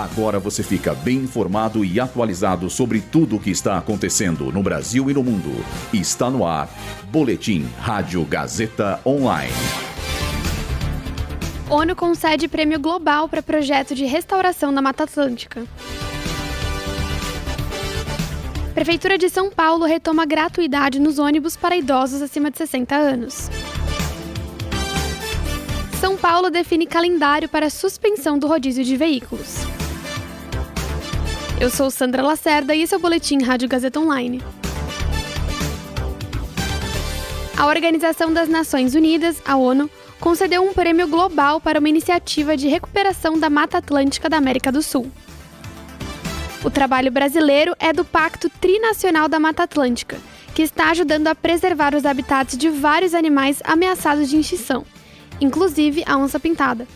[0.00, 5.10] Agora você fica bem informado e atualizado sobre tudo o que está acontecendo no Brasil
[5.10, 5.62] e no mundo.
[5.92, 6.70] Está no ar.
[7.10, 9.52] Boletim Rádio Gazeta Online.
[11.68, 15.64] ONU concede prêmio global para projeto de restauração da Mata Atlântica.
[18.74, 23.50] Prefeitura de São Paulo retoma gratuidade nos ônibus para idosos acima de 60 anos.
[26.00, 29.79] São Paulo define calendário para suspensão do rodízio de veículos.
[31.60, 34.42] Eu sou Sandra Lacerda e esse é o Boletim Rádio Gazeta Online.
[37.54, 42.66] A Organização das Nações Unidas, a ONU, concedeu um prêmio global para uma iniciativa de
[42.66, 45.12] recuperação da Mata Atlântica da América do Sul.
[46.64, 50.16] O trabalho brasileiro é do Pacto Trinacional da Mata Atlântica,
[50.54, 54.86] que está ajudando a preservar os habitats de vários animais ameaçados de extinção,
[55.42, 56.88] inclusive a onça-pintada.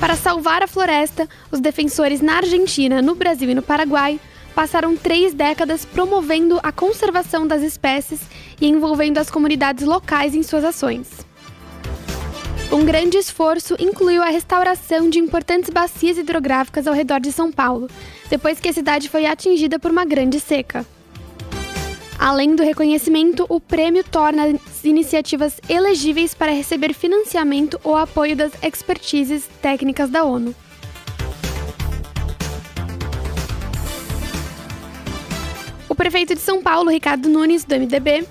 [0.00, 4.20] Para salvar a floresta, os defensores na Argentina, no Brasil e no Paraguai
[4.54, 8.20] passaram três décadas promovendo a conservação das espécies
[8.60, 11.08] e envolvendo as comunidades locais em suas ações.
[12.72, 17.88] Um grande esforço incluiu a restauração de importantes bacias hidrográficas ao redor de São Paulo,
[18.28, 20.84] depois que a cidade foi atingida por uma grande seca.
[22.18, 28.52] Além do reconhecimento, o prêmio torna as iniciativas elegíveis para receber financiamento ou apoio das
[28.62, 30.54] expertises técnicas da ONU.
[35.88, 38.26] O prefeito de São Paulo, Ricardo Nunes, do MDB,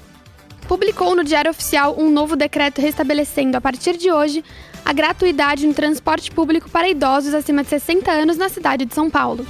[0.68, 4.44] publicou no Diário Oficial um novo decreto restabelecendo, a partir de hoje,
[4.84, 9.10] a gratuidade no transporte público para idosos acima de 60 anos na cidade de São
[9.10, 9.46] Paulo.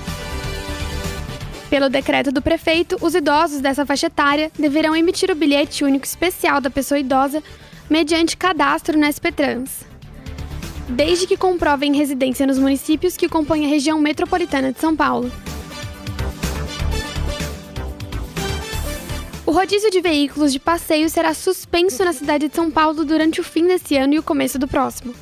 [1.70, 6.62] Pelo decreto do prefeito, os idosos dessa faixa etária deverão emitir o bilhete único especial
[6.62, 7.42] da pessoa idosa
[7.90, 9.86] mediante cadastro no SPTrans.
[10.88, 15.32] Desde que comprovem residência nos municípios que compõem a região metropolitana de São Paulo.
[19.46, 23.44] O rodízio de veículos de passeio será suspenso na cidade de São Paulo durante o
[23.44, 25.14] fim desse ano e o começo do próximo.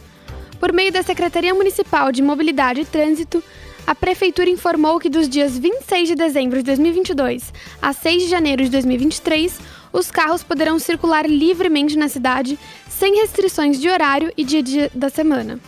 [0.59, 3.43] Por meio da Secretaria Municipal de Mobilidade e Trânsito,
[3.85, 8.63] a Prefeitura informou que dos dias 26 de dezembro de 2022 a 6 de janeiro
[8.63, 9.59] de 2023,
[9.91, 12.57] os carros poderão circular livremente na cidade,
[12.89, 15.59] sem restrições de horário e dia, dia da semana.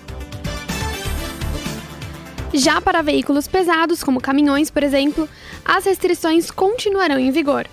[2.53, 5.27] Já para veículos pesados, como caminhões, por exemplo,
[5.63, 7.67] as restrições continuarão em vigor.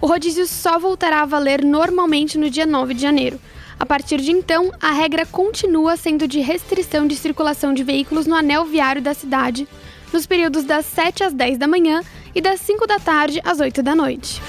[0.00, 3.40] O rodízio só voltará a valer normalmente no dia 9 de janeiro.
[3.80, 8.34] A partir de então, a regra continua sendo de restrição de circulação de veículos no
[8.34, 9.66] anel viário da cidade,
[10.12, 12.02] nos períodos das 7 às 10 da manhã
[12.34, 14.42] e das 5 da tarde às 8 da noite.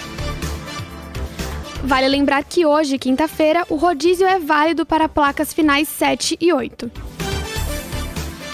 [1.82, 6.92] Vale lembrar que hoje, quinta-feira, o rodízio é válido para placas finais 7 e 8.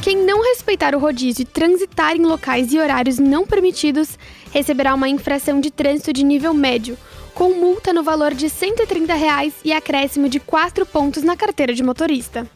[0.04, 4.18] Quem não respeitar o rodízio e transitar em locais e horários não permitidos
[4.54, 6.96] receberá uma infração de trânsito de nível médio,
[7.38, 11.84] com multa no valor de 130 reais e acréscimo de 4 pontos na carteira de
[11.84, 12.50] motorista.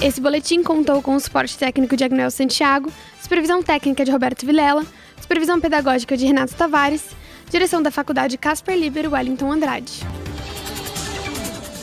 [0.00, 2.90] Esse boletim contou com o suporte técnico de Agnel Santiago,
[3.20, 4.86] supervisão técnica de Roberto Vilela,
[5.20, 7.04] supervisão pedagógica de Renato Tavares,
[7.50, 10.00] direção da Faculdade Casper Liber Wellington Andrade.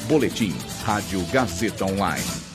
[0.08, 2.51] Boletim Rádio Gazeta Online.